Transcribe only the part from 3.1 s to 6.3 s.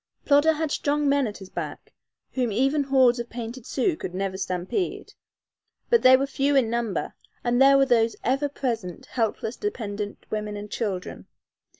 of painted Sioux could never stampede, but they were